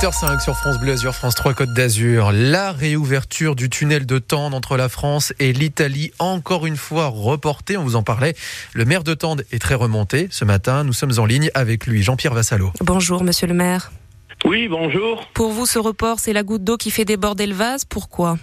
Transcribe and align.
8h05 0.00 0.44
sur 0.44 0.54
France 0.54 0.78
Bleu 0.78 0.92
Azur, 0.92 1.12
France 1.12 1.34
3 1.34 1.54
Côte 1.54 1.72
d'Azur. 1.72 2.30
La 2.30 2.70
réouverture 2.70 3.56
du 3.56 3.68
tunnel 3.68 4.06
de 4.06 4.20
Tende 4.20 4.54
entre 4.54 4.76
la 4.76 4.88
France 4.88 5.32
et 5.40 5.52
l'Italie, 5.52 6.12
encore 6.20 6.66
une 6.66 6.76
fois 6.76 7.08
reportée, 7.08 7.76
on 7.76 7.82
vous 7.82 7.96
en 7.96 8.04
parlait. 8.04 8.36
Le 8.74 8.84
maire 8.84 9.02
de 9.02 9.12
Tende 9.14 9.44
est 9.50 9.58
très 9.58 9.74
remonté. 9.74 10.28
Ce 10.30 10.44
matin, 10.44 10.84
nous 10.84 10.92
sommes 10.92 11.18
en 11.18 11.26
ligne 11.26 11.50
avec 11.52 11.88
lui, 11.88 12.04
Jean-Pierre 12.04 12.32
Vassalo. 12.32 12.70
Bonjour, 12.80 13.24
monsieur 13.24 13.48
le 13.48 13.54
maire. 13.54 13.90
Oui, 14.44 14.68
bonjour. 14.68 15.26
Pour 15.34 15.50
vous, 15.50 15.66
ce 15.66 15.80
report, 15.80 16.20
c'est 16.20 16.32
la 16.32 16.44
goutte 16.44 16.62
d'eau 16.62 16.76
qui 16.76 16.92
fait 16.92 17.04
déborder 17.04 17.48
le 17.48 17.54
vase. 17.54 17.84
Pourquoi? 17.84 18.38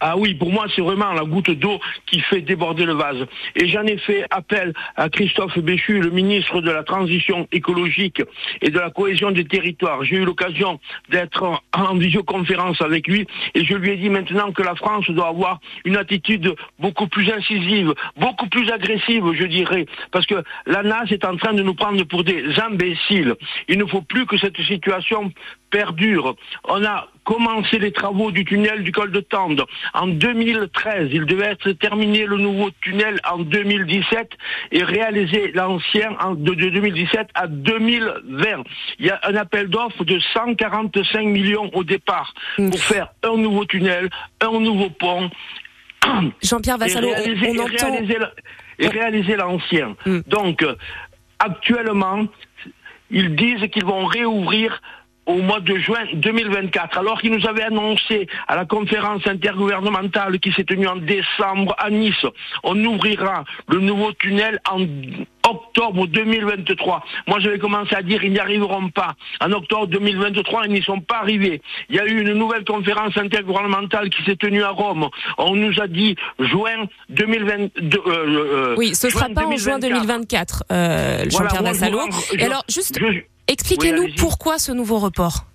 Ah 0.00 0.16
oui, 0.16 0.34
pour 0.34 0.52
moi, 0.52 0.66
c'est 0.74 0.82
vraiment 0.82 1.12
la 1.12 1.24
goutte 1.24 1.50
d'eau 1.50 1.80
qui 2.06 2.20
fait 2.20 2.40
déborder 2.40 2.84
le 2.84 2.94
vase. 2.94 3.26
Et 3.56 3.68
j'en 3.68 3.82
ai 3.84 3.98
fait 3.98 4.24
appel 4.30 4.72
à 4.96 5.08
Christophe 5.08 5.58
Béchu, 5.58 6.00
le 6.00 6.10
ministre 6.10 6.60
de 6.60 6.70
la 6.70 6.84
Transition 6.84 7.48
écologique 7.50 8.22
et 8.62 8.70
de 8.70 8.78
la 8.78 8.90
cohésion 8.90 9.30
des 9.32 9.44
territoires. 9.44 10.04
J'ai 10.04 10.16
eu 10.16 10.24
l'occasion 10.24 10.78
d'être 11.10 11.60
en 11.72 11.94
visioconférence 11.96 12.80
avec 12.80 13.08
lui 13.08 13.26
et 13.54 13.64
je 13.64 13.74
lui 13.74 13.90
ai 13.90 13.96
dit 13.96 14.10
maintenant 14.10 14.52
que 14.52 14.62
la 14.62 14.76
France 14.76 15.10
doit 15.10 15.28
avoir 15.28 15.60
une 15.84 15.96
attitude 15.96 16.54
beaucoup 16.78 17.08
plus 17.08 17.30
incisive, 17.32 17.94
beaucoup 18.16 18.48
plus 18.48 18.70
agressive, 18.70 19.24
je 19.32 19.44
dirais, 19.44 19.86
parce 20.12 20.26
que 20.26 20.42
la 20.66 20.82
NAS 20.82 21.06
est 21.10 21.24
en 21.24 21.36
train 21.36 21.54
de 21.54 21.62
nous 21.62 21.74
prendre 21.74 22.02
pour 22.04 22.22
des 22.22 22.44
imbéciles. 22.60 23.34
Il 23.68 23.78
ne 23.78 23.84
faut 23.84 24.02
plus 24.02 24.26
que 24.26 24.38
cette 24.38 24.60
situation 24.62 25.32
perdure. 25.70 26.36
On 26.64 26.84
a 26.84 27.08
commencé 27.24 27.78
les 27.78 27.92
travaux 27.92 28.30
du 28.30 28.44
tunnel 28.44 28.82
du 28.82 28.92
col 28.92 29.10
de 29.10 29.20
Tende 29.20 29.64
en 29.94 30.06
2013. 30.06 31.08
Il 31.12 31.26
devait 31.26 31.46
être 31.46 31.72
terminé 31.72 32.26
le 32.26 32.36
nouveau 32.36 32.70
tunnel 32.82 33.20
en 33.30 33.38
2017 33.38 34.30
et 34.72 34.82
réalisé 34.82 35.52
l'ancien 35.54 36.10
de 36.36 36.54
2017 36.54 37.28
à 37.34 37.46
2020. 37.46 38.64
Il 38.98 39.06
y 39.06 39.10
a 39.10 39.20
un 39.24 39.36
appel 39.36 39.68
d'offres 39.68 40.04
de 40.04 40.18
145 40.18 41.24
millions 41.24 41.70
au 41.74 41.84
départ 41.84 42.34
pour 42.56 42.78
faire 42.78 43.08
un 43.22 43.36
nouveau 43.36 43.64
tunnel, 43.64 44.08
un 44.40 44.60
nouveau 44.60 44.90
pont. 44.90 45.30
Jean-Pierre 46.42 46.78
Vassalo, 46.78 47.08
on, 47.08 47.58
entend... 47.58 47.98
Et 48.80 48.86
réaliser 48.86 49.34
l'ancien. 49.34 49.96
Mm. 50.06 50.20
Donc, 50.28 50.64
actuellement, 51.40 52.26
ils 53.10 53.34
disent 53.34 53.68
qu'ils 53.70 53.84
vont 53.84 54.06
réouvrir 54.06 54.80
au 55.28 55.42
mois 55.42 55.60
de 55.60 55.76
juin 55.76 56.04
2024, 56.14 56.98
alors 56.98 57.20
qu'il 57.20 57.32
nous 57.32 57.46
avait 57.46 57.62
annoncé 57.62 58.26
à 58.48 58.56
la 58.56 58.64
conférence 58.64 59.26
intergouvernementale 59.26 60.40
qui 60.40 60.50
s'est 60.52 60.64
tenue 60.64 60.88
en 60.88 60.96
décembre 60.96 61.76
à 61.78 61.90
Nice, 61.90 62.26
on 62.64 62.82
ouvrira 62.84 63.44
le 63.68 63.78
nouveau 63.80 64.12
tunnel 64.12 64.58
en 64.68 64.80
octobre 65.46 66.06
2023. 66.06 67.04
Moi, 67.26 67.40
j'avais 67.40 67.58
commencé 67.58 67.94
à 67.94 68.02
dire 68.02 68.24
ils 68.24 68.32
n'y 68.32 68.38
arriveront 68.38 68.88
pas. 68.88 69.14
En 69.40 69.52
octobre 69.52 69.86
2023, 69.88 70.66
ils 70.66 70.72
n'y 70.72 70.82
sont 70.82 71.00
pas 71.00 71.18
arrivés. 71.18 71.60
Il 71.90 71.96
y 71.96 72.00
a 72.00 72.06
eu 72.06 72.20
une 72.20 72.32
nouvelle 72.32 72.64
conférence 72.64 73.16
intergouvernementale 73.16 74.08
qui 74.08 74.22
s'est 74.24 74.36
tenue 74.36 74.62
à 74.62 74.70
Rome. 74.70 75.08
On 75.36 75.54
nous 75.54 75.78
a 75.80 75.86
dit 75.88 76.16
juin 76.38 76.86
2022. 77.10 77.98
Euh, 77.98 78.10
euh, 78.10 78.74
oui, 78.78 78.94
ce 78.94 79.08
ne 79.08 79.12
sera 79.12 79.28
pas 79.28 79.44
en 79.44 79.56
juin 79.56 79.78
2024, 79.78 80.64
euh, 80.72 81.24
Jean-Pierre 81.28 81.62
Vassalo. 81.62 82.00
Et 82.32 82.44
alors, 82.44 82.64
juste... 82.68 82.98
Expliquez-nous 83.48 84.08
pourquoi 84.18 84.58
ce 84.58 84.72
nouveau 84.72 84.98
report. 84.98 85.46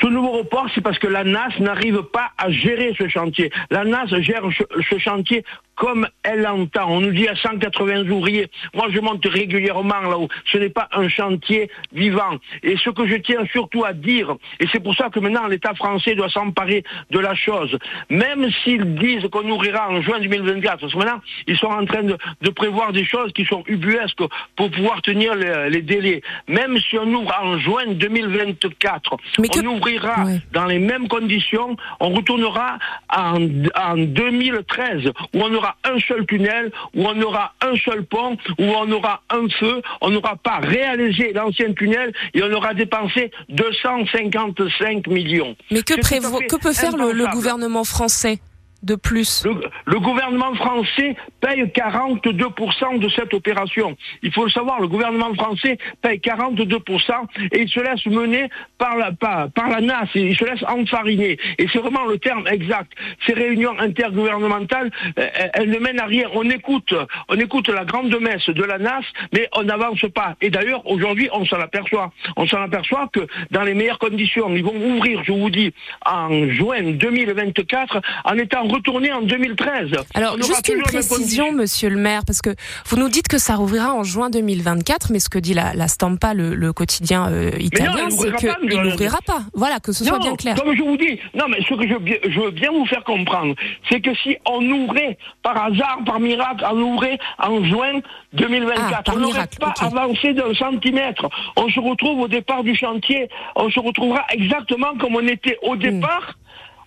Ce 0.00 0.06
nouveau 0.06 0.30
report, 0.30 0.68
c'est 0.74 0.80
parce 0.80 0.98
que 0.98 1.06
la 1.06 1.24
NAS 1.24 1.58
n'arrive 1.58 2.02
pas 2.02 2.30
à 2.38 2.50
gérer 2.50 2.94
ce 2.98 3.08
chantier. 3.08 3.50
La 3.70 3.84
NAS 3.84 4.06
gère 4.20 4.42
ce 4.88 4.98
chantier 4.98 5.44
comme 5.78 6.08
elle 6.24 6.42
l'entend. 6.42 6.90
On 6.90 7.00
nous 7.00 7.12
dit 7.12 7.28
à 7.28 7.36
180 7.36 8.10
ouvriers. 8.10 8.50
Moi, 8.74 8.86
je 8.90 9.00
monte 9.00 9.24
régulièrement 9.24 10.00
là-haut. 10.00 10.28
Ce 10.52 10.58
n'est 10.58 10.68
pas 10.68 10.88
un 10.92 11.08
chantier 11.08 11.70
vivant. 11.92 12.36
Et 12.62 12.76
ce 12.76 12.90
que 12.90 13.06
je 13.06 13.14
tiens 13.14 13.44
surtout 13.50 13.84
à 13.84 13.92
dire, 13.92 14.34
et 14.60 14.66
c'est 14.72 14.82
pour 14.82 14.94
ça 14.94 15.08
que 15.08 15.20
maintenant 15.20 15.46
l'État 15.46 15.74
français 15.74 16.14
doit 16.14 16.28
s'emparer 16.28 16.82
de 17.10 17.18
la 17.18 17.34
chose, 17.34 17.78
même 18.10 18.50
s'ils 18.62 18.96
disent 18.96 19.28
qu'on 19.30 19.48
ouvrira 19.48 19.88
en 19.88 20.02
juin 20.02 20.18
2024, 20.20 20.80
parce 20.80 20.92
que 20.92 20.98
maintenant, 20.98 21.20
ils 21.46 21.56
sont 21.56 21.68
en 21.68 21.86
train 21.86 22.02
de, 22.02 22.16
prévoir 22.50 22.92
des 22.92 23.04
choses 23.04 23.32
qui 23.32 23.44
sont 23.44 23.62
ubuesques 23.68 24.22
pour 24.56 24.70
pouvoir 24.70 25.00
tenir 25.02 25.34
les, 25.36 25.82
délais. 25.82 26.22
Même 26.48 26.76
si 26.78 26.98
on 26.98 27.06
ouvre 27.06 27.32
en 27.40 27.56
juin 27.58 27.84
2024, 27.86 29.16
on 29.38 29.66
ouvrira 29.66 30.24
dans 30.52 30.66
les 30.66 30.80
mêmes 30.80 31.06
conditions, 31.06 31.76
on 32.00 32.10
retournera 32.10 32.78
en, 33.14 33.36
en 33.76 33.96
2013, 33.96 35.12
où 35.34 35.40
on 35.40 35.54
aura 35.54 35.67
un 35.84 35.98
seul 36.00 36.26
tunnel, 36.26 36.70
où 36.94 37.06
on 37.06 37.20
aura 37.22 37.54
un 37.60 37.76
seul 37.76 38.04
pont, 38.04 38.36
où 38.58 38.64
on 38.64 38.90
aura 38.90 39.22
un 39.30 39.48
feu, 39.48 39.82
on 40.00 40.10
n'aura 40.10 40.36
pas 40.36 40.58
réalisé 40.58 41.32
l'ancien 41.32 41.72
tunnel 41.72 42.12
et 42.34 42.42
on 42.42 42.52
aura 42.52 42.74
dépensé 42.74 43.30
255 43.48 45.06
millions. 45.08 45.56
Mais 45.70 45.82
que, 45.82 45.94
que 45.94 46.56
peut 46.56 46.72
faire 46.72 46.96
le 46.96 47.30
gouvernement 47.32 47.84
français? 47.84 48.38
De 48.82 48.94
plus 48.94 49.44
le, 49.86 49.98
gouvernement 49.98 50.54
français 50.54 51.16
paye 51.40 51.64
42% 51.64 52.98
de 52.98 53.08
cette 53.08 53.34
opération. 53.34 53.96
Il 54.22 54.32
faut 54.32 54.44
le 54.44 54.50
savoir, 54.50 54.80
le 54.80 54.88
gouvernement 54.88 55.34
français 55.34 55.78
paye 56.00 56.18
42% 56.18 57.12
et 57.52 57.62
il 57.62 57.68
se 57.68 57.80
laisse 57.80 58.06
mener 58.06 58.48
par 58.78 58.96
la, 58.96 59.80
NAS, 59.80 60.08
il 60.14 60.36
se 60.36 60.44
laisse 60.44 60.62
enfariner. 60.68 61.38
Et 61.58 61.66
c'est 61.72 61.78
vraiment 61.78 62.04
le 62.04 62.18
terme 62.18 62.46
exact. 62.46 62.92
Ces 63.26 63.32
réunions 63.32 63.78
intergouvernementales, 63.78 64.90
euh, 65.18 65.28
elles 65.54 65.70
ne 65.70 65.78
mènent 65.78 66.00
à 66.00 66.06
rien. 66.06 66.28
On 66.34 66.48
écoute, 66.48 66.94
on 67.28 67.34
écoute 67.34 67.68
la 67.68 67.84
grande 67.84 68.14
messe 68.20 68.48
de 68.48 68.62
la 68.62 68.78
NAS, 68.78 69.04
mais 69.32 69.48
on 69.56 69.64
n'avance 69.64 70.04
pas. 70.14 70.36
Et 70.40 70.50
d'ailleurs, 70.50 70.86
aujourd'hui, 70.86 71.28
on 71.32 71.44
s'en 71.44 71.60
aperçoit. 71.60 72.12
On 72.36 72.46
s'en 72.46 72.62
aperçoit 72.62 73.08
que 73.12 73.26
dans 73.50 73.62
les 73.62 73.74
meilleures 73.74 73.98
conditions, 73.98 74.54
ils 74.54 74.64
vont 74.64 74.76
ouvrir, 74.76 75.22
je 75.24 75.32
vous 75.32 75.50
dis, 75.50 75.72
en 76.06 76.48
juin 76.50 76.82
2024, 76.82 78.00
en 78.24 78.34
étant 78.34 78.67
retourner 78.68 79.12
en 79.12 79.22
2013. 79.22 79.90
Alors, 80.14 80.36
juste 80.36 80.68
une 80.68 80.82
précision, 80.82 81.52
monsieur 81.52 81.88
le 81.88 81.96
maire, 81.96 82.22
parce 82.26 82.42
que 82.42 82.50
vous 82.86 82.96
nous 82.96 83.08
dites 83.08 83.28
que 83.28 83.38
ça 83.38 83.56
rouvrira 83.56 83.94
en 83.94 84.04
juin 84.04 84.30
2024, 84.30 85.10
mais 85.12 85.18
ce 85.18 85.28
que 85.28 85.38
dit 85.38 85.54
la, 85.54 85.74
la 85.74 85.88
Stampa, 85.88 86.34
le, 86.34 86.72
quotidien 86.72 87.30
euh, 87.30 87.50
italien, 87.58 88.10
c'est 88.10 88.34
qu'il 88.36 88.80
n'ouvrira 88.80 89.18
pas. 89.26 89.42
Voilà, 89.54 89.80
que 89.80 89.92
ce 89.92 90.04
soit 90.04 90.18
bien 90.18 90.36
clair. 90.36 90.54
Comme 90.54 90.74
je 90.74 90.82
vous 90.82 90.96
dis, 90.96 91.18
non, 91.34 91.46
mais 91.48 91.58
ce 91.68 91.74
que 91.74 91.86
je, 91.86 92.30
je 92.30 92.40
veux 92.40 92.50
bien 92.50 92.70
vous 92.70 92.86
faire 92.86 93.04
comprendre, 93.04 93.54
c'est 93.90 94.00
que 94.00 94.14
si 94.16 94.36
on 94.46 94.62
ouvrait 94.70 95.18
par 95.42 95.56
hasard, 95.64 96.00
par 96.04 96.20
miracle, 96.20 96.64
on 96.70 96.80
ouvrait 96.80 97.18
en 97.38 97.64
juin 97.64 98.00
2024, 98.32 98.92
ah, 98.92 99.12
on 99.14 99.18
n'aurait 99.20 99.48
pas 99.58 99.74
avancé 99.80 100.34
d'un 100.34 100.54
centimètre. 100.54 101.28
On 101.56 101.68
se 101.68 101.80
retrouve 101.80 102.20
au 102.20 102.28
départ 102.28 102.62
du 102.62 102.74
chantier, 102.74 103.28
on 103.56 103.70
se 103.70 103.80
retrouvera 103.80 104.24
exactement 104.30 104.96
comme 105.00 105.16
on 105.16 105.26
était 105.26 105.58
au 105.62 105.74
hmm. 105.74 105.78
départ. 105.78 106.34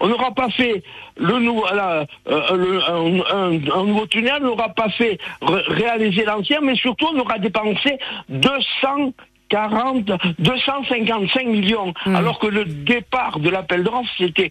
On 0.02 0.08
n'aura 0.08 0.32
pas 0.32 0.50
fait 0.50 0.84
le 1.16 1.40
nouveau, 1.40 1.66
euh, 1.68 2.06
un, 2.28 3.84
nouveau 3.86 4.08
tunnel, 4.08 4.40
on 4.42 4.48
n'aura 4.48 4.70
pas 4.70 4.90
fait 4.90 5.20
réaliser 5.42 6.26
l'ancien, 6.26 6.60
mais 6.62 6.76
surtout 6.76 7.08
on 7.14 7.20
aura 7.20 7.38
dépensé 7.38 8.00
240, 8.30 10.12
255 10.40 11.46
millions, 11.46 11.94
hmm. 12.06 12.16
alors 12.16 12.40
que 12.40 12.48
le 12.48 12.66
départ 12.66 13.40
de 13.40 13.50
l'appel 13.50 13.84
d'offres, 13.84 14.10
c'était 14.18 14.50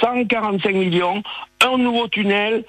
145 0.00 0.74
millions, 0.74 1.22
un 1.64 1.78
nouveau 1.78 2.08
tunnel, 2.08 2.64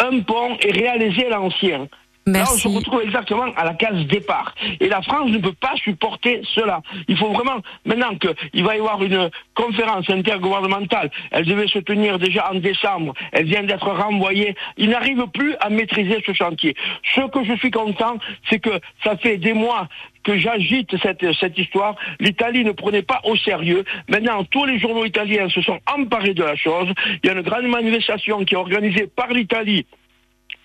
un 0.00 0.18
pont 0.20 0.56
et 0.60 0.72
réaliser 0.72 1.28
l'ancien. 1.28 1.86
Là, 2.26 2.44
on 2.52 2.56
se 2.56 2.68
retrouve 2.68 3.02
exactement 3.02 3.46
à 3.56 3.64
la 3.64 3.74
case 3.74 4.06
départ. 4.06 4.54
Et 4.78 4.88
la 4.88 5.02
France 5.02 5.30
ne 5.30 5.38
peut 5.38 5.54
pas 5.54 5.74
supporter 5.76 6.40
cela. 6.54 6.80
Il 7.08 7.16
faut 7.16 7.32
vraiment, 7.32 7.60
maintenant 7.84 8.14
qu'il 8.16 8.64
va 8.64 8.76
y 8.76 8.78
avoir 8.78 9.02
une 9.02 9.28
conférence 9.54 10.08
intergouvernementale, 10.08 11.10
elle 11.32 11.44
devait 11.44 11.66
se 11.66 11.80
tenir 11.80 12.18
déjà 12.18 12.50
en 12.52 12.54
décembre, 12.54 13.14
elle 13.32 13.46
vient 13.46 13.64
d'être 13.64 13.90
renvoyée, 13.90 14.54
il 14.76 14.90
n'arrive 14.90 15.26
plus 15.34 15.54
à 15.60 15.68
maîtriser 15.68 16.22
ce 16.24 16.32
chantier. 16.32 16.76
Ce 17.14 17.22
que 17.22 17.44
je 17.44 17.54
suis 17.56 17.70
content, 17.70 18.18
c'est 18.48 18.60
que 18.60 18.80
ça 19.02 19.16
fait 19.16 19.38
des 19.38 19.52
mois 19.52 19.88
que 20.22 20.38
j'agite 20.38 20.96
cette, 21.02 21.24
cette 21.40 21.58
histoire. 21.58 21.96
L'Italie 22.20 22.64
ne 22.64 22.70
prenait 22.70 23.02
pas 23.02 23.20
au 23.24 23.36
sérieux. 23.36 23.84
Maintenant, 24.08 24.44
tous 24.44 24.64
les 24.64 24.78
journaux 24.78 25.04
italiens 25.04 25.48
se 25.48 25.60
sont 25.60 25.80
emparés 25.92 26.34
de 26.34 26.44
la 26.44 26.54
chose. 26.54 26.88
Il 27.22 27.26
y 27.26 27.30
a 27.30 27.32
une 27.32 27.42
grande 27.42 27.66
manifestation 27.66 28.44
qui 28.44 28.54
est 28.54 28.58
organisée 28.58 29.08
par 29.08 29.28
l'Italie 29.28 29.86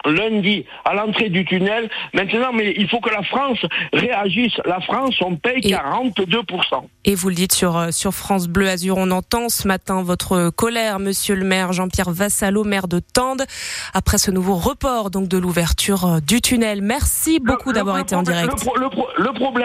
lundi 0.08 0.66
à 0.86 0.94
l'entrée 0.94 1.30
du 1.30 1.46
tunnel. 1.46 1.90
Maintenant, 2.14 2.54
mais 2.54 2.74
il 2.78 2.88
faut 2.90 3.00
que 3.00 3.10
la 3.10 3.24
France 3.24 3.60
réagisse. 3.94 4.54
La 4.66 4.80
France, 4.82 5.16
on 5.22 5.36
paye 5.36 5.62
42%. 5.62 6.84
Et 7.06 7.16
vous 7.16 7.30
le 7.30 7.36
dites 7.36 7.54
sur, 7.54 7.78
euh, 7.78 7.92
sur 7.92 8.14
France 8.14 8.48
Bleu 8.48 8.70
Azur, 8.70 8.98
on 8.98 9.12
entend 9.12 9.50
ce 9.50 9.68
matin 9.68 10.02
votre 10.02 10.50
colère, 10.50 11.00
monsieur 11.00 11.36
le 11.36 11.46
maire 11.46 11.74
Jean-Pierre 11.74 12.12
Vassalo, 12.12 12.64
maire 12.64 12.88
de 12.88 13.00
Tende, 13.00 13.44
après 13.94 14.18
ce 14.18 14.32
nouveau 14.32 14.56
report 14.56 15.10
donc 15.10 15.28
de 15.28 15.38
l'ouverture 15.38 16.06
euh, 16.06 16.20
du 16.20 16.42
tunnel. 16.42 16.82
Merci 16.82 17.40
beaucoup 17.40 17.74
d'avoir 17.74 18.00
été 18.00 18.16
en 18.16 18.24
direct. 18.24 18.52
le 18.76 19.34
problème, 19.34 19.58